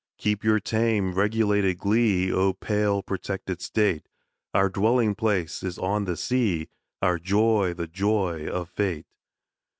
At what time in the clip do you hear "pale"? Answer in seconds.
2.53-3.03